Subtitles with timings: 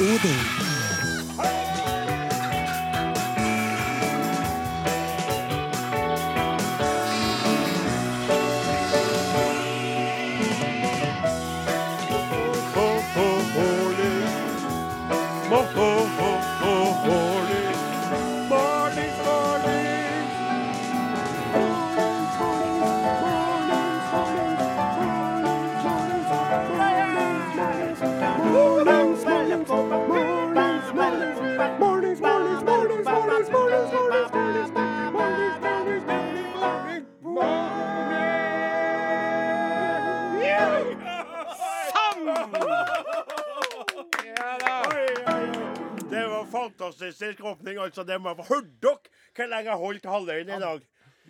[0.00, 0.69] Odin.
[47.10, 47.78] Fantastisk åpning.
[47.78, 48.04] altså.
[48.06, 48.98] Det må Hørte dere
[49.36, 50.80] hvor lenge jeg holdt halvøyen i dag?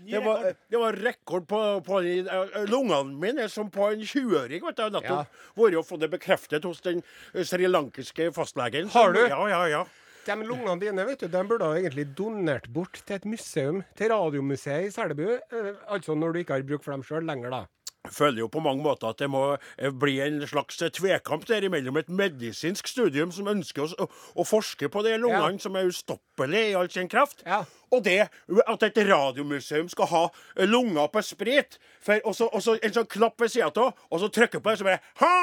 [0.01, 4.62] Det var, det var rekord på, på de- eh, Lungene mine som på en 20-åring.
[4.64, 4.83] vet du.
[4.83, 7.03] Jeg har nettopp vært og fått det bekreftet hos den
[7.34, 8.89] eh, srilankiske fastlegen.
[8.95, 9.20] Har du?
[9.28, 9.84] Ja, ja, ja.
[10.25, 14.09] De lungene dine vet du, de burde ha egentlig donert bort til et museum, til
[14.12, 15.27] Radiomuseet i Selbu.
[15.50, 17.62] Eh, altså når du ikke har bruk for dem sjøl lenger, da.
[18.09, 19.43] Føler jo på mange måter at det må
[19.77, 24.47] eh, bli en slags eh, tvekamp der imellom et medisinsk studium som ønsker å, å,
[24.48, 25.61] forske på de lungene Ja.
[25.61, 27.59] som er ustoppelige i all sin kraft, Ja.
[27.93, 30.23] og det at et radiomuseum skal ha
[30.56, 31.77] eh, lunger på sprit,
[32.25, 34.78] og, så, og så en sånn knapp ved sida av, og så trykker på det,
[34.81, 35.34] så bare ha!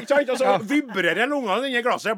[0.00, 0.30] Ikke sant?
[0.32, 0.56] Og så Ja.
[0.58, 2.16] vibrerer lungene inni glasset.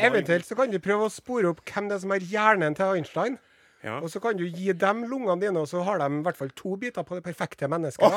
[0.00, 2.96] Eventuelt så kan du prøve å spore opp hvem det er som har hjernen til
[2.96, 3.36] Einstein.
[3.84, 3.98] Ja.
[4.00, 6.50] Og så kan du gi dem lungene dine, og så har de i hvert fall
[6.56, 8.06] to biter på det perfekte mennesket.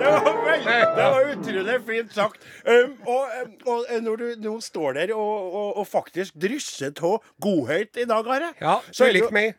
[0.00, 2.44] Det var, veldig, det var utrolig fint sagt.
[2.64, 7.18] Um, og, um, og når du nå står der og, og, og faktisk drysser av
[7.42, 9.58] godhet i dag, Are Ja, så du det meg.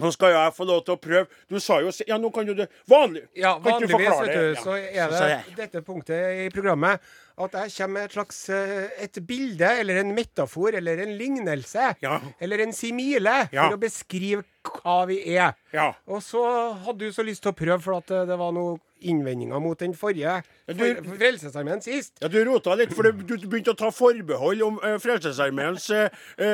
[0.00, 1.26] Nå skal jeg få lov til å prøve.
[1.50, 2.66] Du sa jo Ja, nå kan jo det.
[2.90, 3.28] Vanlig.
[3.38, 7.02] Ja, Kan du vanligvis vet du, så er det dette punktet i programmet
[7.38, 11.94] at jeg kommer med et slags eh, et bilde, eller en metafor, eller en lignelse,
[12.02, 12.20] Ja.
[12.40, 15.54] eller en simile, for å beskrive hva vi er.
[15.74, 15.92] Ja.
[16.08, 16.42] Og så
[16.84, 19.76] hadde du så lyst til å prøve, for at eh, det var noen innvendinger mot
[19.76, 22.14] den forrige for, Frelsesarmeen sist.
[22.22, 26.08] Ja, Du rota litt, for du du begynte å ta forbehold om uh, Frelsesarmeens eh,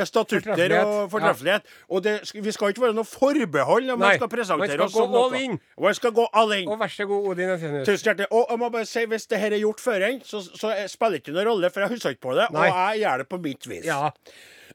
[0.09, 1.71] statutter Fortreffelighet, og fortreffelighet.
[1.94, 4.98] Og det, vi skal ikke være noe forbehold når man skal presentere oss
[5.38, 5.59] in.
[5.78, 6.71] Og jeg skal gå all in.
[6.72, 7.87] Og vær så god, Odin Esenius.
[7.87, 8.31] Tusen hjertelig.
[8.34, 11.21] Og jeg må bare si, hvis det her er gjort før så, så spiller spiller
[11.22, 12.48] ikke noen rolle, for jeg husker ikke på det.
[12.54, 12.66] Nei.
[12.66, 13.87] Og jeg gjør det på mitt vis.
[13.87, 14.10] Ja.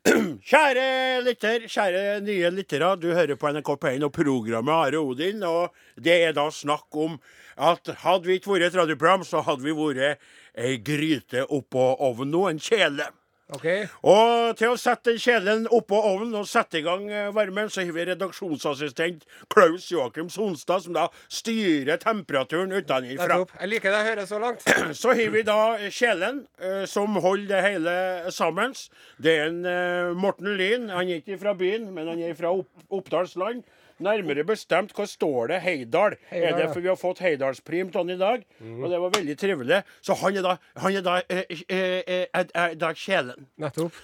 [0.49, 2.91] Kjære lytter, kjære nye lyttere.
[3.01, 5.41] Du hører på NRK P1 og programmet Are Odin.
[5.41, 7.15] Og det er da snakk om
[7.57, 10.21] at hadde vi ikke vært et radioprogram, så hadde vi vært
[10.53, 13.09] ei gryte oppå ovnen nå, en kjele.
[13.53, 13.65] OK.
[14.09, 17.83] Og til å sette den kjelen oppå ovnen og sette i gang eh, varmen, så
[17.83, 23.43] har vi redaksjonsassistent Klaus Joakim Sonstad, som da styrer temperaturen utenfra.
[23.59, 24.65] Jeg liker det jeg hører så langt.
[25.01, 25.59] Så har vi da
[25.93, 27.95] kjelen eh, som holder det hele
[28.33, 28.73] sammen.
[29.21, 30.89] Det er en eh, Morten Lyn.
[30.89, 33.61] Han er ikke fra byen, men han er fra opp, Oppdalsland.
[34.03, 35.61] Nærmere bestemt, hva står det?
[35.63, 36.17] Heidal.
[36.29, 38.43] Heidal, er det for vi har fått Heidalsprim av han i dag?
[38.59, 39.81] Og det var veldig trivelig.
[40.03, 43.47] Så han er da, han er da, eh, eh, eh, er, er da kjelen.
[43.61, 43.95] Nettopp.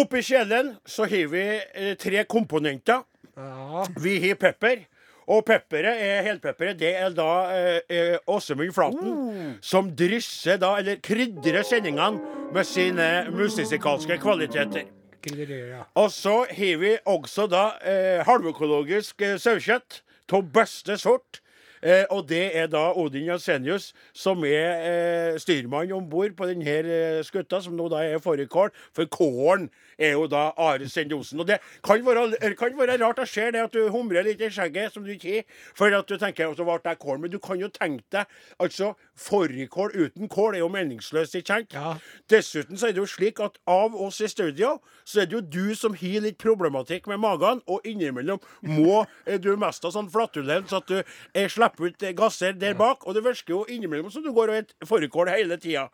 [0.00, 3.02] Oppi kjelen så har vi eh, tre komponenter.
[3.36, 3.86] Ja.
[4.02, 4.86] Vi har pepper.
[5.30, 6.78] Og pepperet er helpepperet.
[6.80, 13.10] Det er da eh, eh, Åsemund Flaten som drysser da, eller krydrer sendingene med sine
[13.30, 14.88] musikalske kvaliteter.
[15.28, 15.82] Ja.
[16.00, 20.00] Og så har vi også da eh, halvøkologisk eh, sauekjøtt
[20.32, 21.42] av beste sort.
[21.82, 26.74] Eh, og det er da Odin Jensenius som er eh, styrmann om bord på denne
[26.80, 28.72] eh, skutta, som nå da er fårikål.
[28.96, 31.40] For kålen er jo da Are Sendosen.
[31.40, 34.50] Og det kan være, kan være rart å se det at du humrer litt i
[34.52, 35.46] skjegget, som du ikke har,
[35.76, 37.22] for at du tenker at så ble det kål.
[37.22, 41.74] Men du kan jo tenke deg altså Fårikål uten kål er jo meningsløst, ikke sant?
[41.76, 41.96] Ja.
[42.32, 45.42] Dessuten så er det jo slik at av oss i studio, så er det jo
[45.44, 50.08] du som har litt problematikk med magen, og innimellom må eh, du mest ha sånn
[50.12, 51.02] flatulens at du
[51.36, 54.50] er slipper ut eh, gasser der bak, og det virker jo innimellom som du går
[54.50, 55.88] og spiser fårikål hele tida.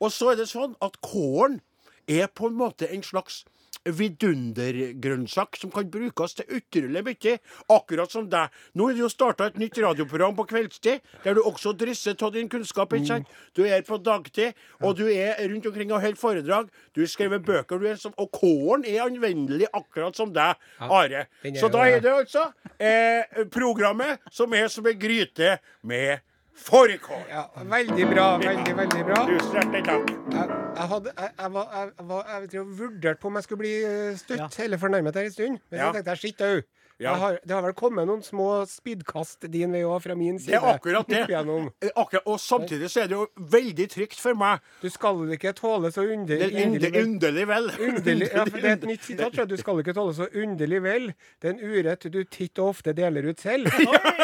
[0.00, 1.60] Og så er det sånn at kålen
[2.08, 3.42] er på en måte en slags
[3.88, 7.34] vidundergrønnsak som kan brukes til utrolig mye.
[7.72, 8.52] Akkurat som deg.
[8.76, 12.34] Nå er det jo starta et nytt radioprogram på kveldstid, der du også drysser av
[12.34, 12.92] din kunnskap.
[12.92, 13.34] ikke sant?
[13.56, 16.70] Du er på dagtid, og du er rundt omkring og holder foredrag.
[16.94, 21.26] Du har skrevet bøker, du er som, og kålen er anvendelig akkurat som deg, Are.
[21.58, 22.48] Så da er det altså
[22.80, 26.24] eh, programmet som er som en gryte med
[26.64, 27.22] fårikål.
[27.30, 27.44] ja.
[27.64, 28.26] Veldig bra.
[28.42, 29.20] Veldig, veldig bra.
[29.28, 30.10] Tusen hjertelig takk.
[30.32, 33.58] Jeg, Jeg, hadde, jeg, jeg, var, jeg, jeg, var, jeg vurderte på om jeg skulle
[33.64, 35.58] bli eh, støtt eller fornærmet her en stund.
[35.70, 35.86] Men Ja.
[35.88, 36.60] så tenkte jeg skitt au.
[36.98, 37.12] Ja.
[37.14, 40.56] Har, det har vel kommet noen små spydkast din vei òg, fra min side.
[40.56, 41.24] Det er akkurat det.
[41.28, 44.58] Eh, Akkurat, og samtidig så er det jo veldig trygt for meg.
[44.82, 47.04] Du skal ikke tåle så under, er underlig vel.
[47.06, 47.68] underlig vel.
[47.88, 49.38] Underlig, ja, for det er et nytt sitat.
[49.50, 51.06] Du skal ikke tåle så underlig vel.
[51.42, 53.70] Det er en urett du titt og ofte deler ut selv.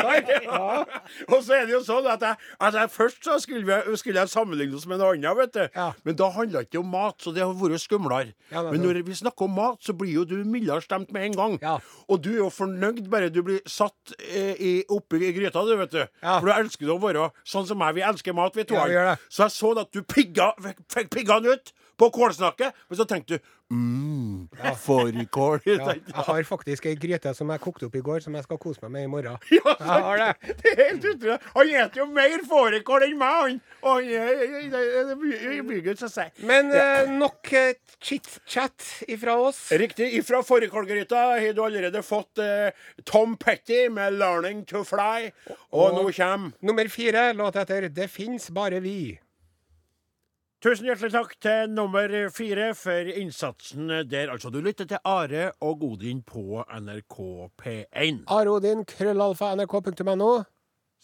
[0.05, 0.85] Ja.
[1.33, 2.37] Og så er det jo sånn at jeg,
[2.67, 5.79] at jeg først så skulle, jeg, skulle jeg sammenligne oss med noe annet, vet du.
[6.07, 8.35] Men da handla det ikke om mat, så det har vært skumlere.
[8.53, 11.39] Er Men når vi snakker om mat, så blir jo du mildere stemt med en
[11.39, 11.57] gang.
[12.09, 15.75] Og du er jo fornøyd bare du blir satt eh, i, oppi i gryta, du,
[15.81, 16.03] vet du.
[16.03, 16.39] Ja.
[16.39, 17.97] For du elsker å være sånn som meg.
[17.99, 18.79] Vi elsker mat, vi to.
[18.91, 23.05] Ja, så jeg så at du pigga, fikk, fikk piggene ut på kålsnakket, men så
[23.09, 24.49] tenkte du mm,
[24.81, 25.61] fårikål.
[25.65, 28.59] Ja, jeg har faktisk ei gryte som jeg kokte opp i går, som jeg skal
[28.63, 29.39] kose meg med i morgen.
[29.55, 30.31] Ja, Jeg har det.
[30.65, 31.39] Det er helt utrolig.
[31.55, 33.61] Han spiser jo mer fårikål enn meg, han.
[33.83, 36.27] Og han er- det er mye mye godt å si.
[36.47, 37.75] Men eh, nok eh,
[38.05, 39.61] chit-chat ifra oss.
[39.73, 40.11] Riktig.
[40.21, 42.71] Ifra fårikålgryta har du allerede fått eh,
[43.05, 45.31] Tom Petty med 'Learning to Fly'.
[45.49, 49.19] Og, Og- nå kommer Nummer fire, låt etter 'Det fins bare vi'.
[50.65, 54.31] Tusen hjertelig takk til nummer fire for innsatsen der.
[54.33, 57.19] Altså, du lytter til Are og Odin på NRK
[57.61, 58.23] P1.
[58.33, 60.31] Arodin, krøllalfa, nrk.no.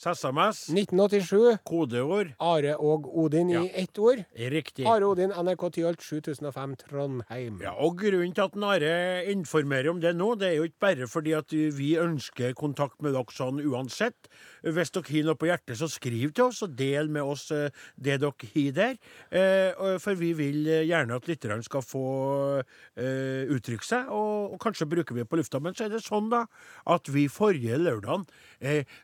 [0.07, 1.59] SMS, 1987.
[1.69, 3.63] kodeord, Are og Odin Ja.
[3.63, 4.25] i ett ord.
[4.35, 4.87] riktig.
[4.87, 7.61] Are Odin, NRK Tyholt 7005 Trondheim.
[7.61, 11.07] Ja, og Grunnen til at Are informerer om det nå, det er jo ikke bare
[11.07, 14.29] fordi at vi ønsker kontakt med dere sånn uansett.
[14.65, 17.69] Hvis dere har noe på hjertet, så skriv til oss og del med oss eh,
[18.01, 18.97] det dere har der.
[19.31, 22.63] Eh, For vi vil eh, gjerne at lytterne skal få
[22.97, 25.61] uttrykke seg, og, kanskje bruker vi det på lufta.
[25.61, 26.45] Men så er det sånn da,
[26.87, 28.27] at vi forrige lørdag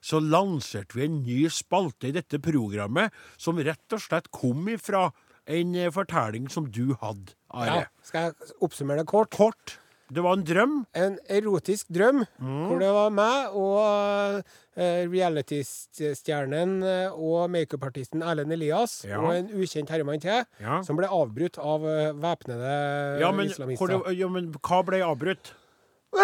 [0.05, 5.09] så lanserte vi en ny spalte i dette programmet som rett og slett kom ifra
[5.47, 7.67] en eh, fortelling som du hadde, Are.
[7.67, 9.31] Ja, skal jeg oppsummere det kort?
[9.31, 9.79] Kort.
[10.13, 10.75] Det var en drøm.
[10.95, 12.67] En erotisk drøm, Mm.
[12.69, 14.43] hvor det var meg og
[14.79, 19.19] uh, reality-stjernen eh, og makeupartisten Erlend Elias Ja.
[19.21, 20.81] og en ukjent herremann til, Ja.
[20.83, 23.87] som ble avbrutt av uh, væpnede Ja, men, islamister.
[24.05, 25.53] det, ja, men hva ble avbrutt?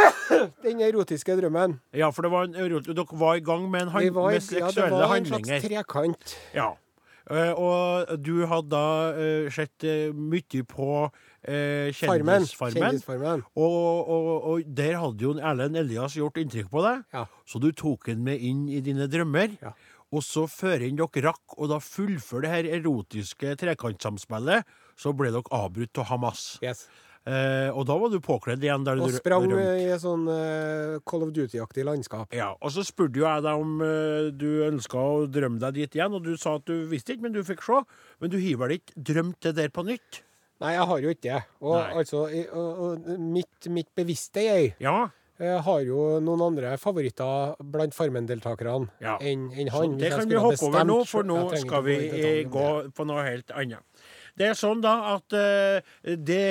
[0.64, 1.78] Den erotiske drømmen.
[1.96, 4.54] Ja, for det var en, dere var i gang med, en hand, han, var, med
[4.58, 6.38] ja, det var en slags trekant.
[6.56, 6.72] Ja.
[7.30, 10.88] Eh, og du hadde da eh, sett uh, mye på
[11.42, 12.44] Farmen.
[12.46, 12.76] Kjendisfarmen.
[12.76, 13.40] Kjendisfarmen.
[13.58, 17.24] Og, og, og der hadde jo Erlend Elias gjort inntrykk på deg, Ja.
[17.46, 19.56] så du tok den med inn i dine drømmer.
[19.62, 19.72] Ja.
[20.12, 25.32] Og så før inn dere rakk å da fullføre det her erotiske trekantsamspillet, så ble
[25.34, 26.44] dere avbrutt av Hamas.
[26.62, 26.84] Yes.
[27.24, 28.82] Eh, og da var du påkledd igjen.
[28.84, 29.76] Der Og du sprang rømte.
[29.78, 32.32] i et sånn eh, Call of Duty-aktig landskap.
[32.34, 35.94] Ja, og så spurte jo jeg deg om eh, du ønska å drømme deg dit
[36.00, 37.78] igjen, og du sa at du visste ikke, men du fikk se.
[38.20, 40.22] Men du har vel ikke drømt det der på nytt?
[40.62, 41.40] Nei, jeg har jo ikke det.
[41.62, 41.94] Og Nei.
[42.02, 45.08] altså, i- og, og mitt, mitt bevisste jeg Ja.
[45.40, 49.16] eh, har jo noen andre favoritter blant Farmen-deltakerne Ja.
[49.18, 49.94] enn en han.
[49.94, 53.06] Så det kan vi hoppe over nå, for nå skal vi gå eh, gå på
[53.06, 53.82] noe helt annet.
[54.38, 56.44] Det er sånn da at eh, det,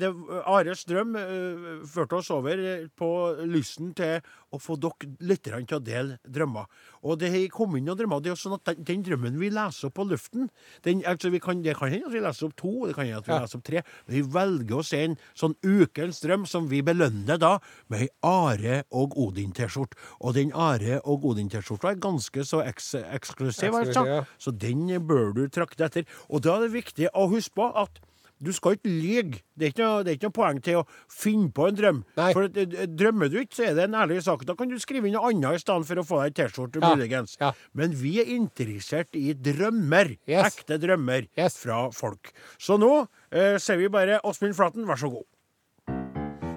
[0.00, 0.10] det
[0.48, 2.62] Ares drøm eh, førte oss over
[2.96, 3.10] på
[3.44, 4.20] lysten til
[4.52, 6.66] å få dere lytterne til å dele drømmer.
[7.06, 8.22] Og det har kommet inn noen drømmer.
[8.24, 10.48] Det er sånn at den, den drømmen vi leser opp på luften
[10.86, 13.18] den, altså vi kan, Det kan hende at vi leser opp to, det kan hende
[13.22, 13.40] at vi Ja.
[13.44, 13.82] leser opp tre.
[14.06, 17.58] Men vi velger se en sånn ukens drøm som vi belønner da
[17.88, 19.96] med ei Are og Odin-T-skjorte.
[20.20, 24.06] Og den Are og Odin-T-skjorta er ganske så eks eksklusiv, altså.
[24.06, 24.20] Ja.
[24.38, 26.04] Så den bør du trakte etter.
[26.28, 28.00] Og da er det viktig å huske på at
[28.42, 29.40] du skal ikke lyge.
[29.54, 31.98] Det er ikke noe, det er ikke noe poeng til å finne på en drøm.
[32.16, 32.30] Nei.
[32.36, 34.46] For eh, drømmer du ikke, så er det en ærlig sak.
[34.48, 36.94] Da kan du skrive inn noe annet i stedet for å få deg T-skjorte, Ja,
[36.96, 37.36] muligens.
[37.40, 37.52] ja.
[37.76, 40.16] Men vi er interessert i drømmer.
[40.26, 40.54] Yes.
[40.56, 41.58] Ekte drømmer Yes.
[41.60, 42.32] fra folk.
[42.58, 45.26] Så nå eh, sier vi bare Åsmund Flaten, vær så god.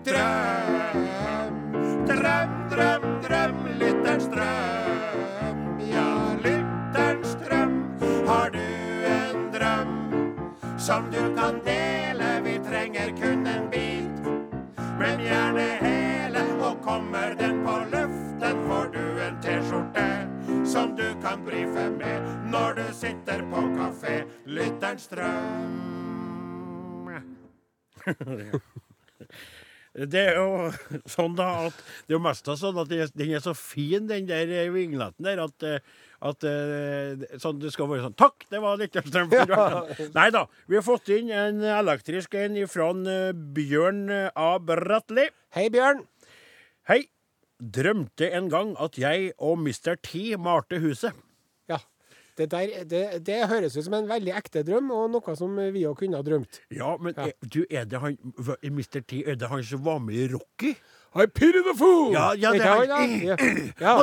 [0.03, 1.03] Drøm,
[2.07, 4.82] drøm, drøm, drøm, lytterens drøm.
[10.85, 12.41] Som du kan dele?
[12.43, 14.19] Vi trenger kun en bit,
[14.99, 16.39] men gjerne hele.
[16.59, 20.27] Og kommer den på luften, får du en T-skjorte
[20.65, 22.21] som du kan brife med
[22.51, 24.23] når du sitter på kafé.
[24.45, 25.79] Lytterens drøm.
[29.93, 30.71] Det er jo
[31.15, 34.25] sånn da at det er jo mest av sånn at den er, så fin, den
[34.29, 35.83] der vingletten der, at, eh,
[36.25, 39.33] at eh, sånn, det skal være sånn Takk, det var litt strøm.
[39.49, 39.83] Ja.
[40.15, 40.47] Nei da.
[40.71, 42.89] Vi har fått inn en elektrisk en fra
[43.57, 44.49] Bjørn A.
[44.63, 45.27] Bratteli.
[45.57, 46.05] Hei, Bjørn.
[46.89, 47.03] Hei.
[47.63, 49.95] Drømte en gang at jeg og Mr.
[50.03, 51.13] T malte huset.
[52.37, 55.83] Det, der, det, det høres ut som en veldig ekte drøm, og noe som vi
[55.85, 56.61] òg kunne ha drømt.
[56.73, 57.27] Ja, men Ja.
[57.29, 58.17] Er, du, er det han
[58.65, 59.01] Mr.
[59.05, 60.73] T, er det han som var med i Rocky?
[61.15, 62.11] I pity the fool!
[62.13, 62.85] Ja, ja, det er.
[63.79, 63.93] Ja.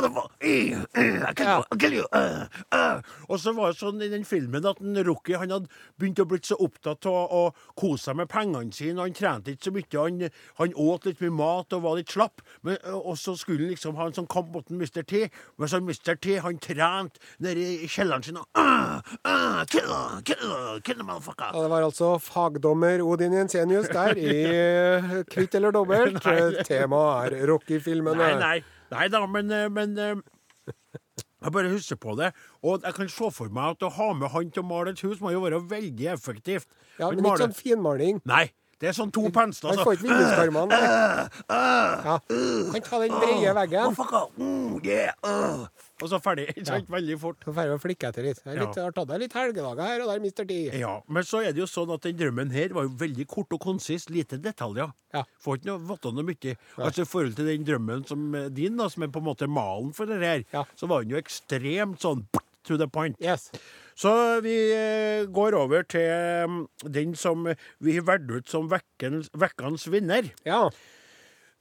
[3.27, 5.67] Og så var det sånn i den filmen at en Rocky han hadde
[5.99, 7.41] begynt å bli så opptatt av å
[7.79, 9.01] kose seg med pengene sine.
[9.01, 9.99] Han trente ikke så mye.
[9.99, 10.21] Han,
[10.61, 12.43] han åt litt mye mat og var litt slapp.
[12.63, 15.03] Men, uh, og så skulle han liksom ha en sånn kamp mot Mr.
[15.03, 15.25] T.
[15.59, 16.15] Men så Mr.
[16.15, 19.91] T han trente nede i kjelleren sin og uh, uh, kill,
[20.27, 20.55] kill,
[20.87, 21.51] kill motherfucker.
[21.51, 26.23] Ja, det var altså fagdommer Odin Jensenius der i eh, Kvitt eller dobbelt.
[26.25, 27.00] Nei.
[27.25, 28.17] Er Rocky-filmene.
[28.17, 28.77] Nei, nei.
[28.91, 30.15] Nei da, men, eh, men eh,
[31.41, 32.31] Jeg bare husker på det.
[32.61, 35.01] Og jeg kan se for meg at å ha med han til å male et
[35.05, 36.67] hus må jo være veldig effektivt.
[36.99, 38.19] Ja, men ikke sånn finmaling.
[38.29, 38.51] Nei.
[38.81, 39.75] Det er sånn to pensler.
[39.77, 40.73] Han får ikke vinduskarmene.
[40.73, 41.29] nei.
[42.01, 42.15] Ja.
[42.73, 43.93] Han tar den brede veggen.
[44.41, 45.67] Mm.
[46.01, 46.47] Og så ferdig.
[46.55, 46.87] Ikke sant?
[46.89, 47.37] Veldig fort.
[47.45, 48.41] Så ferdig å flikke etter litt.
[48.47, 50.73] Jeg har tatt deg litt helgedager her og der, mister tid.
[50.81, 53.53] Ja, Men så er det jo sånn at den drømmen her var jo veldig kort
[53.53, 54.07] og konsis.
[54.09, 54.89] Lite detaljer.
[55.13, 55.21] Ja.
[55.45, 56.55] Får ikke noe, vite noe mye.
[56.81, 59.93] Altså I forhold til den drømmen som din, da, som er på en måte malen
[59.93, 60.65] for det her, Ja.
[60.75, 62.25] så var den jo ekstremt sånn
[62.63, 63.15] to the point.
[63.21, 63.49] Yes.
[63.95, 66.07] Så vi eh, går over til
[66.49, 66.63] mm,
[66.93, 67.45] den som
[67.79, 70.31] vi har valgt ut som vekkens vinner.
[70.45, 70.67] Ja.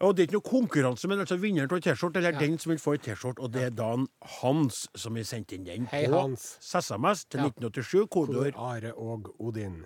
[0.01, 2.41] Og det er ikke noe konkurranse, men altså vinneren av T-skjorte, eller Ja.
[2.41, 4.07] den som vil få en T-skjorte, og det er Dan
[4.41, 6.57] Hans som har sendt inn den Hei, på Hans.
[6.65, 7.51] SMS til Ja.
[7.51, 8.55] 1987, kodeord.
[8.57, 9.83] Are og Odin.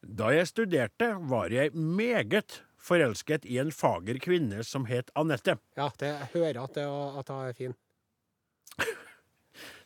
[0.00, 5.58] Da jeg studerte, var jeg meget forelsket i en fager kvinne som het Anette.
[5.76, 7.74] Ja, det, jeg hører at, det, at hun er fin.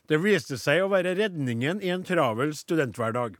[0.09, 3.37] Det viste seg å være redningen i en travel studenthverdag.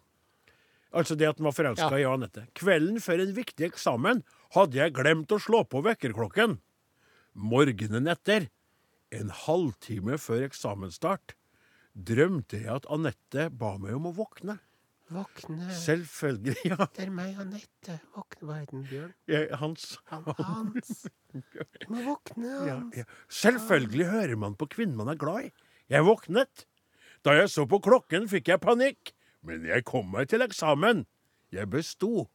[0.93, 2.01] Altså det at han var forelska Ja.
[2.01, 2.47] i Anette.
[2.57, 4.23] Kvelden før en viktig eksamen
[4.55, 6.59] hadde jeg glemt å slå på vekkerklokken.
[7.35, 8.49] Morgenen etter,
[9.11, 11.35] en halvtime før eksamensstart,
[11.97, 14.59] drømte jeg at Anette ba meg om å våkne.
[15.09, 16.85] Våkne, Selvfølgelig, ja.
[16.93, 17.95] det er meg, Anette.
[18.13, 19.13] Våkne, hva het den, Bjørn?
[19.29, 19.87] Jeg, Hans.
[20.11, 21.07] Han, Hans.
[21.33, 22.97] Du må våkne, Ja, Hans.
[22.97, 23.05] ja.
[23.29, 25.51] Selvfølgelig hører man på kvinnen man er glad i.
[25.89, 26.65] Jeg våknet.
[27.25, 29.13] Da jeg så på klokken, fikk jeg panikk.
[29.45, 31.05] Men jeg kom meg til eksamen.
[31.55, 32.27] Jeg besto.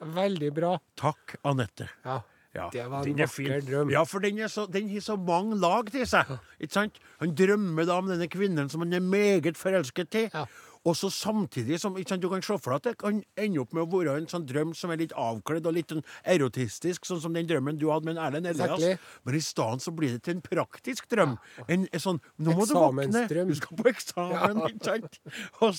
[0.00, 0.76] Veldig bra.
[1.00, 1.88] Takk, Anette.
[2.04, 2.20] Ja.
[2.50, 3.90] Ja, Det var en er vakker drøm.
[3.94, 6.32] Ja, for den, er så, den har så mange lag til seg.
[6.58, 6.96] Ikke sant?
[7.20, 10.24] Han drømmer da om denne kvinnen som han er meget forelsket i.
[10.32, 10.46] Ja.
[10.88, 13.74] Og så samtidig som sant, Du kan se for deg at det kan ende opp
[13.76, 17.20] med å være en sånn drøm som er litt avkledd og litt sånn erotistisk, sånn
[17.20, 18.78] som den drømmen du hadde med en Erlend Elias.
[18.78, 19.20] Exactly.
[19.24, 21.36] Men i stedet så blir det til en praktisk drøm.
[21.66, 23.26] En, en sånn Nå må du våkne!
[23.50, 25.20] Du skal på eksamen, ikke sant?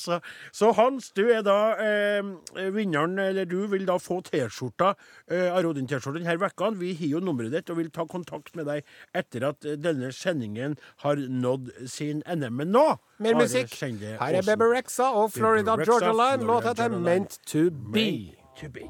[0.01, 0.19] Så,
[0.55, 2.21] så Hans, du er da eh,
[2.73, 4.93] vinneren, eller du vil da få T-skjorta,
[5.31, 6.71] eh, Arodin-T-skjorta denne vekka.
[6.79, 8.85] Vi har jo nummeret ditt og vil ta kontakt med deg
[9.17, 12.53] etter at eh, denne sendingen har nådd sin ende.
[12.53, 12.85] Men nå
[13.21, 13.75] Mer musikk.
[13.77, 16.43] Her er Bebber Baby Rexa og Florida Georgia Line.
[16.43, 18.35] Låta heter Meant to Be.
[18.59, 18.81] To be.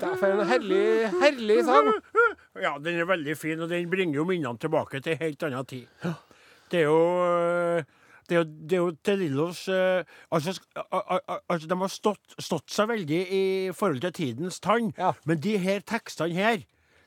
[0.00, 1.88] Det er det en herlig, herlig sang.
[2.60, 5.64] Ja, den er veldig fin, og den bringer jo minnene tilbake til en helt annen
[5.64, 5.86] tid.
[6.70, 7.82] Det er jo øh,
[8.30, 10.54] det er jo, det er jo øh, altså,
[11.50, 13.44] altså, De har stått, stått seg veldig i
[13.74, 15.12] forhold til tidens tann, Ja.
[15.26, 16.62] men de her tekstene her,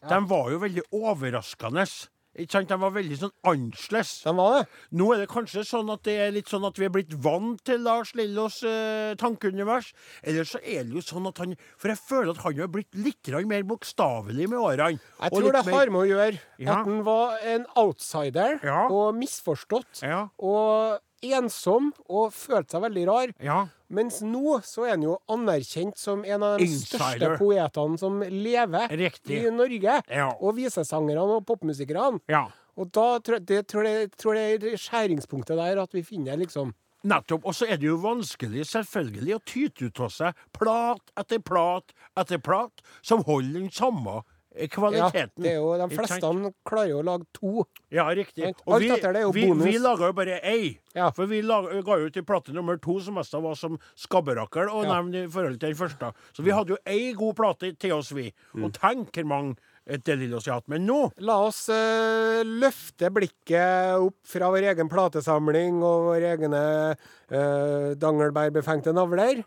[0.10, 1.88] de var jo veldig overraskende.
[2.34, 2.70] Ikke sant?
[2.72, 4.24] De var veldig sånn annerledes.
[4.26, 4.62] De var det.
[4.98, 7.62] Nå er det kanskje sånn at det er litt sånn at vi er blitt vant
[7.64, 9.92] til Lars Lillos eh, tankeunivers.
[10.26, 12.90] Eller så er det jo sånn at han For jeg føler at han har blitt
[12.98, 14.98] litt mer bokstavelig med årene.
[15.22, 16.72] Jeg tror det mer- har med å gjøre Ja.
[16.80, 18.88] at han var en outsider Ja.
[18.90, 20.02] og misforstått.
[20.02, 20.30] Ja.
[20.40, 21.00] Og
[21.32, 23.34] ensom og følte seg veldig rar.
[23.44, 23.62] Ja.
[23.94, 26.98] Mens nå så er han jo anerkjent som en av de Insider.
[27.00, 29.44] største poetene som lever Riktig.
[29.46, 30.00] i Norge.
[30.10, 30.30] Ja.
[30.42, 32.20] Og visesangerne og popmusikerne.
[32.28, 32.48] ja.
[32.76, 36.40] Og da tror jeg, det, tror jeg, tror jeg er skjæringspunktet der at vi finner
[36.42, 36.72] liksom
[37.04, 37.44] Nettopp.
[37.46, 41.92] Og så er det jo vanskelig, selvfølgelig, å tyte ut av seg plat etter plat
[42.18, 44.24] etter plat som holder den samme
[44.56, 47.66] eh, Ja, det er jo, De fleste klarer jo å lage to.
[47.94, 48.54] Ja, riktig.
[48.66, 48.92] Og vi,
[49.34, 50.78] vi, vi laga jo bare ei.
[50.94, 51.10] Ja.
[51.12, 54.70] For vi laga, ga jo til i plate nummer to, som mest var som skabberakkel,
[54.70, 54.98] å Ja.
[55.02, 56.14] nevne i forhold til den første.
[56.34, 58.32] Så vi hadde jo ei god plate til oss, vi.
[58.54, 58.66] Mm.
[58.66, 59.56] Og tenk hvor mange
[59.86, 60.70] et Delillos har hatt.
[60.72, 66.62] Men nå La oss uh, løfte blikket opp fra vår egen platesamling og våre egne
[66.94, 69.44] uh, dangelbærbefengte navler.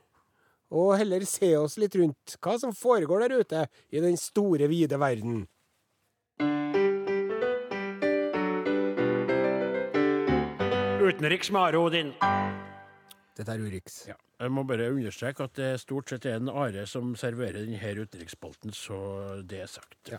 [0.75, 4.99] Og heller se oss litt rundt hva som foregår der ute i den store, vide
[4.99, 5.45] verden.
[11.07, 12.11] Utenriks med Are Odin.
[13.37, 14.01] Dette er Urix.
[14.09, 14.17] Ja.
[14.41, 18.75] Jeg må bare understreke at det stort sett er en Are som serverer denne utenriksspalten,
[18.75, 18.99] så
[19.47, 19.97] det er sagt.
[20.11, 20.19] Ja.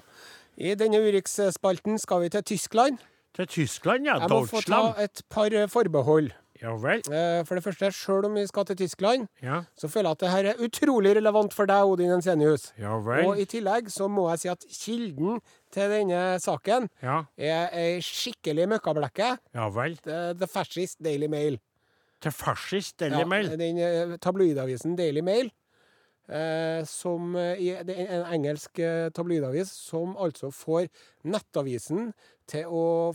[0.57, 3.03] I denne utenriksspalten skal vi til Tyskland.
[3.37, 4.15] Til Tyskland, ja.
[4.21, 6.31] Jeg må få ta et par eh, forbehold.
[6.61, 7.01] Ja vel.
[7.11, 10.19] Eh, For det første, sjøl om vi skal til Tyskland, Ja, så føler jeg at
[10.19, 12.71] det her er utrolig relevant for deg, Odin Ensenius.
[12.79, 15.39] ja Og i tillegg så må jeg si at kilden
[15.71, 19.37] til denne saken Ja, er ei skikkelig møkkablekke.
[19.53, 19.97] ja vel.
[20.03, 21.59] The, The Fascist Daily Mail.
[22.19, 23.49] Til fascist eller mail.
[23.57, 25.51] den eh, tabloidavisen Daily Mail.
[26.29, 28.73] Eh, som eh, i- en engelsk
[29.13, 30.89] tabloidavis som altså får
[31.23, 32.11] nettavisen
[32.47, 33.13] til å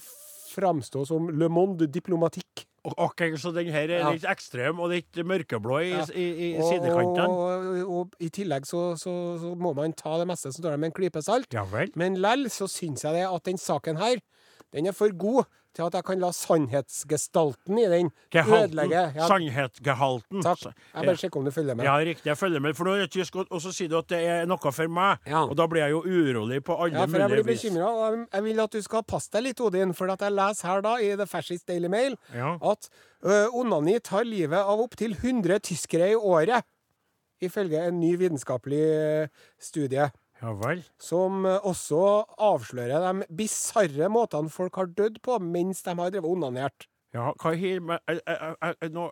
[0.55, 2.65] framstå som Le Monde Diplomatique.
[2.85, 6.03] Og akkurat så den her er litt ekstrem og litt mørkeblå i, Ja.
[6.19, 7.29] i, i Og, sidekantene.
[7.31, 10.81] og, og i tillegg så, så, så må man ta det meste som står der
[10.83, 11.47] med en klype salt.
[11.55, 11.63] Ja.
[11.95, 14.19] Men lell så syns jeg det at den saken her,
[14.75, 19.03] den er for god til at jeg kan la sannhetsgestalten i den ødelegge.
[19.17, 20.43] Ja, Sannhetsgehalten.
[20.45, 20.65] takk.
[20.95, 21.85] Jeg bare sjekker om du følger med.
[21.87, 22.27] Ja, riktig.
[22.27, 22.75] Jeg følger med.
[22.77, 25.19] For nå er det tysk, og så sier du at det er noe for meg.
[25.27, 25.45] Ja.
[25.47, 27.13] Og da blir jeg jo urolig på alle mulige vis.
[27.13, 29.93] Ja, for jeg blir bekymra, jeg- vil at du skal passe deg litt, Odin.
[29.95, 32.59] For at jeg leser her da i The Fascist Daily Mail Ja.
[32.63, 32.89] at
[33.25, 36.65] ø, onani tar livet av opptil 100 tyskere i året.
[37.43, 40.11] Ifølge en ny vitenskapelig studie.
[40.43, 40.83] Ja vel.
[40.99, 42.01] Som også
[42.39, 46.89] avslører de bisarre måtene folk har dødd på mens de har drevet onanert.
[47.15, 49.11] Ja, hva har med jeg- jeg- jeg- Nå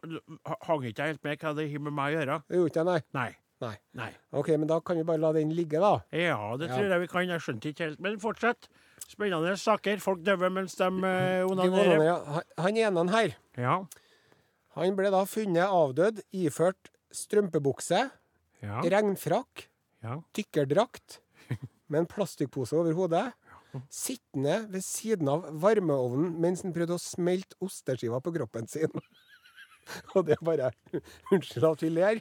[0.66, 2.42] hang ikke jeg helt med hva det har med meg å gjøre.
[2.49, 3.00] Det gjorde ikke nei.
[3.14, 3.37] Nei.
[3.60, 3.76] Nei.
[3.94, 4.10] Nei.
[4.32, 6.00] OK, men da kan vi bare la den ligge, da.
[6.12, 6.76] Ja, det Ja.
[6.78, 7.28] tror jeg vi kan.
[7.28, 8.00] Jeg skjønte ikke helt.
[8.00, 8.68] Men fortsett.
[9.06, 9.99] Spennende saker.
[10.00, 12.25] Folk dør mens de eh, onanerer.
[12.25, 13.84] Han- Han ene her, Ja.
[14.76, 18.10] han ble da funnet avdød iført strømpebukse,
[18.62, 18.80] Ja.
[18.80, 19.66] regnfrakk,
[20.04, 20.19] ja.
[20.37, 21.21] dykkerdrakt
[21.90, 23.26] med en plastikkpose over hodet,
[23.90, 28.90] sittende ved siden av varmeovnen mens han prøvde å smelte osteskiver på kroppen sin.
[30.14, 30.71] Og det er bare
[31.33, 32.21] Unnskyld at vi ler.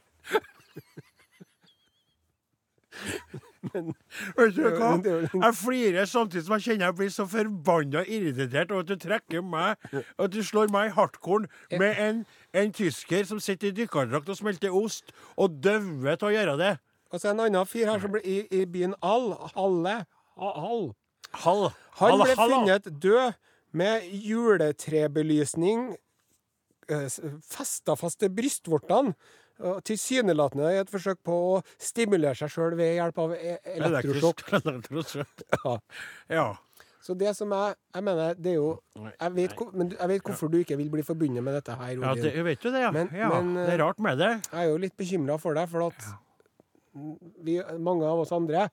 [3.70, 4.92] Vet du hva?
[4.98, 8.96] Men Jeg flirer samtidig som jeg kjenner jeg blir så forbanna irritert over at du
[9.00, 9.76] trekker meg
[10.18, 12.22] At du slår meg i hardkorn med en,
[12.54, 16.74] en tysker som sitter i dykkerdrakt og smelter ost, og døver til å gjøre det.
[17.12, 19.95] Og så en annen fyr her som ble i, i byen All, Halle
[20.39, 20.91] Hall.
[21.43, 21.65] Hall.
[22.00, 23.34] Han ble funnet død
[23.78, 25.91] med juletrebelysning
[26.89, 27.10] eh,
[27.45, 29.13] festa fast til brystvortene.
[29.84, 34.45] Tilsynelatende i et forsøk på å stimulere seg sjøl ved hjelp av e- elektrosjokk.
[34.62, 35.43] Elektrosjokk.
[35.65, 35.74] Ja.
[36.32, 36.45] Ja.
[37.04, 38.69] Så det som jeg, jeg mener, det er jo
[39.10, 42.13] jeg vet, Men jeg vet hvorfor du ikke vil bli forbundet med dette her, ja,
[42.15, 42.89] det, det, vet du det, ja.
[42.95, 43.30] Men- ja.
[43.36, 44.32] men, det er rart med det.
[44.48, 46.10] Jeg er jo litt bekymra for deg, for at
[47.44, 48.68] vi, mange av oss andre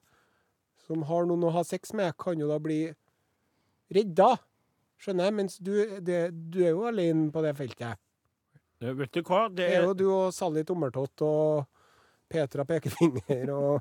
[0.86, 2.80] som har noen å ha sex med, kan jo da bli
[3.94, 4.36] redda.
[5.02, 5.34] Skjønner jeg?
[5.40, 6.20] Mens du, det,
[6.52, 7.98] du er jo alene på det feltet.
[8.80, 9.46] Det- Vet du hva?
[9.48, 11.66] Det Det er jo du og Sally Tommeltott og
[12.30, 13.80] Petra Pekefinger og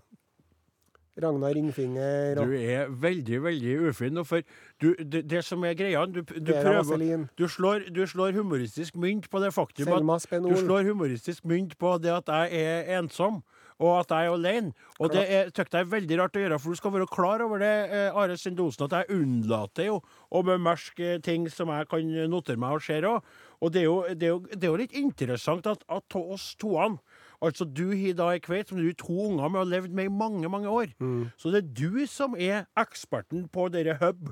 [1.18, 4.42] Ragnar Ringfinger og Du er veldig, veldig ufin for
[4.84, 9.30] du, det, det som er greia Du, du prøver du slår, du slår humoristisk mynt
[9.32, 10.04] på det faktum at
[10.52, 13.42] Du slår humoristisk mynt på det at jeg er ensom,
[13.80, 14.74] og at jeg er alene.
[15.00, 17.60] Og det syns jeg er veldig rart å gjøre, for du skal være klar over
[17.60, 20.00] det, eh, Are Sendosen, at jeg unnlater jo
[20.32, 23.36] å bemerke ting som jeg kan notere meg og ser òg.
[23.62, 26.24] Og det er, jo, det, er jo, det er jo litt interessant at, at to
[26.36, 27.00] oss toene
[27.44, 30.08] Altså, du har da ei kveit som du har to unger med og levd med
[30.08, 30.94] i mange, mange år.
[31.04, 31.28] Mm.
[31.38, 34.32] Så det er du som er eksperten på dere hub.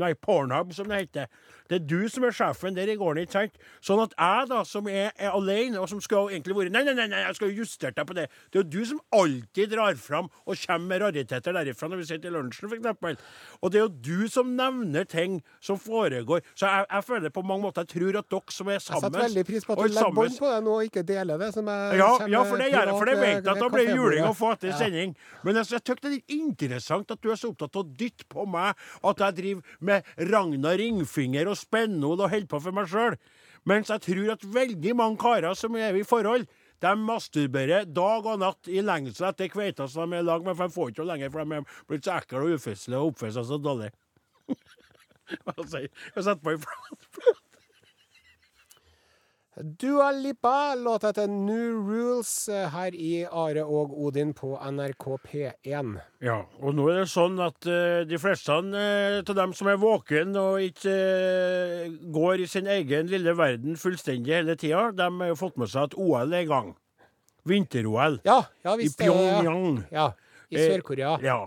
[0.00, 1.26] Nei, Pornhub, som det heter.
[1.68, 3.58] Det er du som er sjefen der i gården, ikke sant?
[3.84, 6.94] Sånn at jeg, da, som er, er alene, og som skulle egentlig vært Nei, nei,
[6.96, 8.26] nei, nei, jeg skal justere deg på det.
[8.52, 12.06] Det er jo du som alltid drar fram og kommer med rariteter derifra når vi
[12.08, 13.22] sitter i lunsjen, f.eks.
[13.60, 16.40] Og det er jo du som nevner ting som foregår.
[16.54, 19.12] Så jeg, jeg føler på mange måter Jeg tror at dere som er sammen Jeg
[19.12, 21.50] setter veldig pris på at du legger bånd på det nå og ikke deler det.
[21.56, 23.92] Som jeg ja, ja, for det gjør jeg, for det vet jeg at da blir
[23.92, 24.78] juling å få etter Ja.
[24.80, 25.16] sending.
[25.44, 27.88] Men jeg, jeg syns det er litt interessant at du er så opptatt av å
[28.02, 32.76] dytte på meg at jeg driver med Ragna Ringfinger og Spennol og holder på for
[32.76, 33.18] meg sjøl.
[33.68, 36.48] Mens jeg tror at veldig mange karer som er i forhold,
[36.82, 40.56] de masturberer dag og natt i lengsel etter kveita som de er i lag med,
[40.58, 43.12] for de får ikke noe lenger, for de er blitt så ekle og ufødslige og
[43.12, 43.92] oppfører seg så dårlig.
[45.62, 45.92] Sier jeg?
[46.16, 47.41] Setter på flat.
[49.62, 55.92] Dua Lipa, låta til New Rules eh, her i Are og Odin på NRK P1.
[56.24, 59.78] Ja, og nå er det sånn at uh, de fleste uh, av dem som er
[59.78, 65.30] våken og ikke uh, går i sin egen lille verden fullstendig hele tida, de har
[65.30, 66.74] jo fått med seg at OL er i gang.
[67.46, 69.84] Vinter-OL Ja, ja i Pyongyang.
[69.94, 70.10] Ja,
[70.50, 71.18] i Eh, Sør-Korea.
[71.22, 71.38] Ja.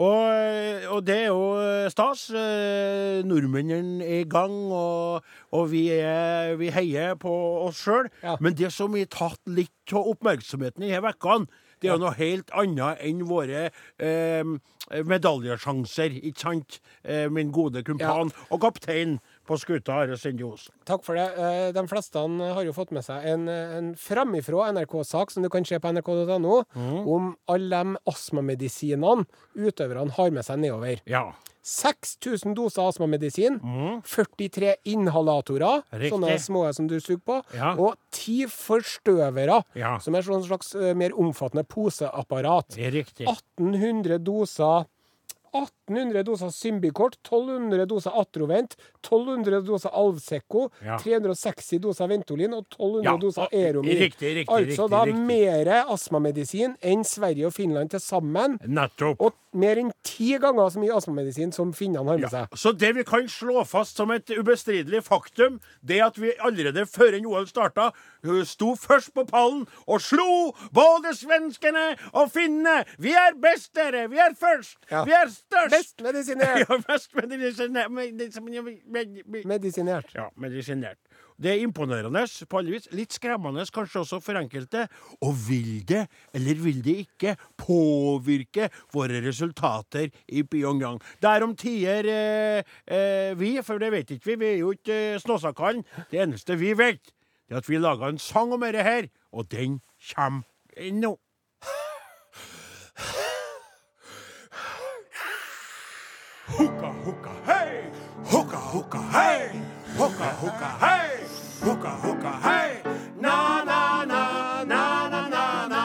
[0.00, 2.28] Og, og det er jo stas.
[2.32, 7.32] Eh, Nordmennene er i gang, og, og vi, er, vi heier på
[7.66, 8.08] oss sjøl.
[8.24, 8.38] Ja.
[8.40, 12.16] Men det som har tatt litt av oppmerksomheten i disse ukene, det er jo noe
[12.18, 13.68] helt annet enn våre
[14.04, 14.50] eh,
[15.08, 16.80] medaljesjanser, ikke sant?
[17.04, 19.18] Eh, min gode kumpan og kaptein
[19.50, 20.72] på skuta, Are Sende Osen.
[20.88, 21.26] Takk for det.
[21.36, 25.66] Eh, De fleste har jo fått med seg en, en framifrå NRK-sak som du kan
[25.66, 26.62] se på nrk.no,
[27.10, 29.26] om alle de astmamedisinene
[29.58, 31.02] utøverne har med seg nedover.
[31.10, 31.26] Ja.
[31.60, 33.58] 6000 doser astmamedisin,
[34.08, 36.14] 43 inhalatorer, Riktig.
[36.14, 37.74] sånne små som du suger på, Ja.
[37.76, 39.98] og 10 forstøvere, Ja.
[39.98, 42.78] som er sånn slags eh, mer omfattende poseapparat.
[42.78, 43.26] Riktig.
[43.28, 44.86] 1800 doser
[45.90, 50.96] 1800 doser Symbicort, 1200 doser Atrovent, 1200 doser alvsekko, Ja.
[50.98, 55.26] 360 doser Ventolin og 1200 Ja, doser og- Riktig, riktig, riktig, altså riktig, da riktig.
[55.26, 58.58] mer astmamedisin enn Sverige og Finland til sammen.
[58.66, 59.20] Nettopp.
[59.20, 62.28] Og mer enn ti ganger så mye astmamedisin som finnene har med Ja.
[62.28, 62.48] seg.
[62.54, 67.14] Så det vi kan slå fast som et ubestridelig faktum, det at vi allerede før
[67.16, 67.92] enn OL starta,
[68.44, 72.84] sto først på pallen og slo både svenskene og finnene.
[72.98, 74.08] Vi er best, dere!
[74.08, 74.76] Vi er først!
[74.90, 75.04] Ja.
[75.04, 75.70] Vi er størst!
[75.80, 76.60] Best medisinert!
[76.68, 77.14] Ja, best
[79.48, 80.12] medisinert.
[80.14, 80.98] Ja, medisinert.
[81.40, 82.88] Det er imponerende på alle vis.
[82.92, 84.84] Litt skremmende kanskje også for enkelte.
[85.24, 86.02] Og vil det,
[86.36, 91.00] eller vil det ikke, påvirke våre resultater i Pyongyang?
[91.22, 94.38] Derom tier eh, eh, vi, for det vet ikke vi.
[94.42, 95.86] Vi er jo ikke eh, Snåsakallen.
[96.12, 97.14] Det eneste vi vet,
[97.48, 99.80] det er at vi laga en sang om dette her, og den
[100.12, 100.44] kommer
[100.92, 101.16] nå.
[106.58, 107.84] Hukka, hukka, hei!
[108.32, 109.60] Hukka, hukka, hei!
[109.98, 111.10] Hukka, hukka, hei!
[111.64, 112.70] Hukka, hukka, hei!
[113.20, 115.82] Na, na, na, na, na, na, na.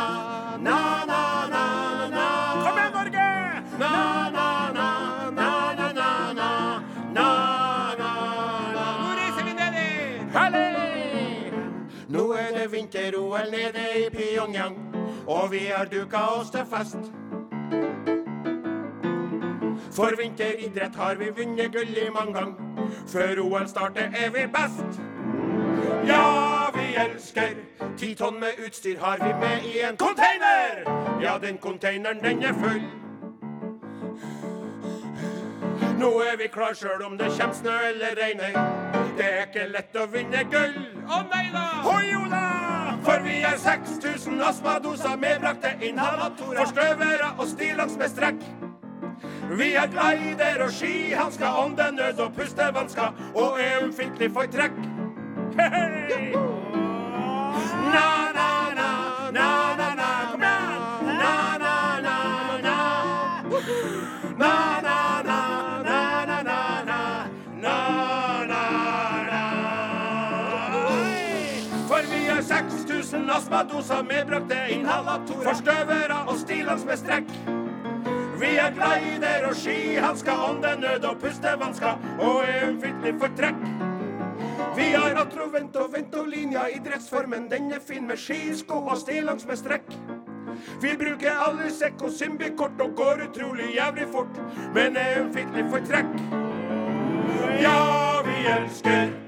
[0.67, 1.63] Na, na, na,
[2.15, 2.25] na.
[2.63, 3.31] Kom igjen, Norge!
[3.79, 4.47] Na, na,
[4.77, 4.87] na,
[5.31, 6.49] na, na, na, na.
[7.13, 7.29] Na,
[8.01, 8.11] na,
[8.75, 8.85] na.
[9.03, 9.89] Nå reiser vi nedi!
[10.35, 11.53] Herlig!
[12.09, 14.77] Nå er det vinter-OL nede i Pyongyang,
[15.27, 17.11] og vi har duka oss til fest.
[19.91, 22.55] For vinteridrett har vi vunnet gull i mange gang.
[23.07, 25.01] Før OL starter er vi best.
[26.07, 27.55] Ja, vi elsker.
[27.97, 30.83] Ti tonn med utstyr har vi med i en container.
[31.21, 32.83] Ja, den containeren, den er full.
[35.99, 38.57] Nå er vi klar sjøl om det kommer snø eller regner.
[39.17, 40.75] Det er ikke lett å vinne gull.
[41.07, 41.65] Å nei da!
[41.87, 42.43] Hoi, Ola!
[43.05, 46.59] For vi er 6000 astmadoser medbrakte inhalatorer.
[46.65, 48.47] Forstøvere og stillongs med strekk.
[49.51, 54.71] Vi er glider og skihansker, åndenød og pustevansker, og er ømfintlig for trekk.
[55.59, 56.33] Hei!
[57.93, 58.89] Na, na, na,
[59.37, 60.81] na, na, na, kom igjen!
[61.19, 61.75] Na, na.
[71.87, 77.64] For vi er 6000 astmadoser medbrakte inhalatorer, forstøvere og stillongs med strekk.
[78.39, 83.61] Vi er glider og skihansker, åndenød og pustevansker, og ømfintlig for trekk.
[84.75, 89.55] Vi har atrovent og ventolinja i dressformen, den er fin med skisko og stillongs med
[89.57, 89.91] strekk.
[90.81, 94.41] Vi bruker alle sekk og symbikort og går utrolig jævlig fort,
[94.73, 96.17] men er ømfintlig for trekk.
[97.61, 97.77] Ja,
[98.27, 99.25] vi elsker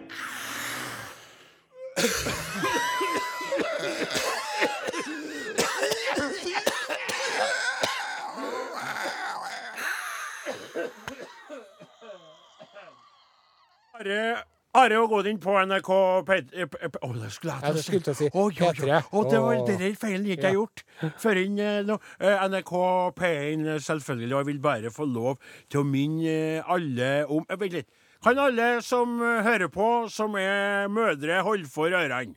[13.98, 14.44] Are,
[14.78, 15.90] Are og Godin på NRK
[16.28, 19.00] P- eh, P- P- Å, det skulle jeg til å si Å, ja, ja.
[19.10, 20.60] Å, det var den feilen ikke jeg Ja.
[20.60, 20.84] gjort.
[21.24, 21.98] Før inn eh, nå.
[22.20, 22.74] Eh, NRK
[23.18, 27.74] P1 eh, selvfølgelig, og jeg vil bare få lov til å minne alle om Vent
[27.74, 27.90] litt.
[28.24, 32.36] Kan alle som hører på, som er mødre, holde for ørene?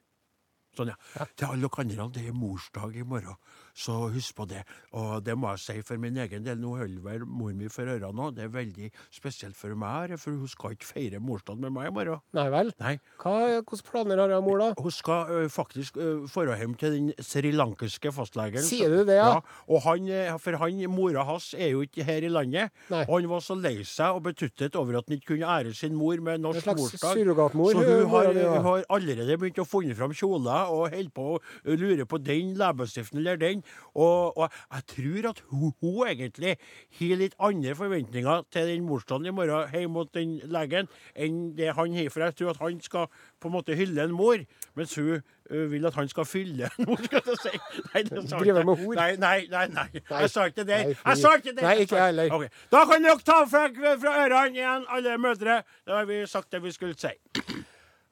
[0.77, 1.25] Sånn, ja.
[1.37, 3.37] Til alle dere andre, det er morsdag i morgen,
[3.81, 4.63] så husk på det.
[4.97, 6.59] Og det må jeg si for min egen del.
[6.61, 8.31] Nå holder vel mor mi for ørene nå.
[8.37, 11.95] Det er veldig spesielt for meg, for hun skal ikke feire morsdagen med meg i
[11.97, 12.23] morgen.
[12.37, 12.73] Nei vel?
[12.83, 14.71] Nei, Hva, hvilke planer har mor, da?
[14.81, 18.63] hun skal ø, faktisk dra hjem til den srilankiske fastlegen.
[18.65, 19.41] Sier du det, ja?
[19.71, 20.09] og han,
[20.43, 22.75] for han, mora hans er jo ikke her i landet.
[22.93, 23.03] Nei.
[23.07, 25.97] Og han var så lei seg og betuttet over at han ikke kunne ære sin
[25.97, 27.17] mor med norsk morsdag.
[27.19, 27.73] surrogatmor?
[27.75, 31.27] Så hun, hun har, hun har allerede begynt å funne fram kjoler og holder på
[31.37, 33.63] å lure på den leppestiften eller den.
[33.95, 36.57] Og, og jeg tror at hun, hun egentlig
[37.01, 41.73] har litt andre forventninger til den morsdagen i morgen hjemme mot den legen enn det
[41.75, 42.11] han har.
[42.15, 43.09] For jeg tror at han skal
[43.41, 44.39] på en måte hylle en mor,
[44.79, 45.19] mens hun
[45.51, 47.53] ø, vil at han skal fylle Nå skal jeg si
[47.91, 48.65] Nei, det sa ikke.
[48.95, 49.89] Nei, nei, nei, nei.
[50.11, 50.81] Jeg sa ikke det.
[50.95, 51.65] Jeg sa ikke det.
[51.65, 52.31] Nei, ikke heller.
[52.37, 52.49] Okay.
[52.73, 53.67] Da kan dere ta fra,
[54.05, 55.63] fra ørene igjen, alle mødre.
[55.89, 57.17] Da har vi sagt det vi skulle si.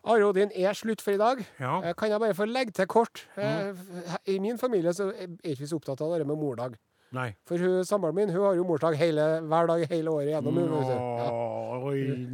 [0.05, 1.41] Are Odin er slutt for i dag.
[1.61, 1.81] Ja.
[1.83, 3.25] Eh, Kan jeg bare få legge til kort?
[3.37, 3.81] Mm.
[4.27, 6.77] I min familie så er ikke vi så opptatt av det med mordag.
[7.17, 7.31] Nei.
[7.49, 10.59] For hun, samboeren min hun har jo morsdag hele, hver dag hele året gjennom.
[10.61, 11.29] Hun, ja.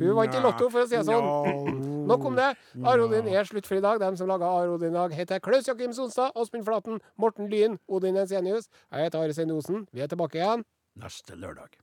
[0.01, 1.29] Hun vant i Lotto, for å si det sånn.
[1.79, 2.51] Nå Nok om det.
[2.85, 4.01] Are Odin er slutt for i dag.
[4.03, 7.79] Dem som laga Are Odin i dag, heter Klaus Jakim Sonstad, Åsmund Flaten, Morten Lyn,
[7.89, 8.67] Odin Ensenius.
[8.93, 9.87] Jeg heter Are Sein Osen.
[9.95, 10.67] Vi er tilbake igjen.
[11.01, 11.79] Neste lørdag.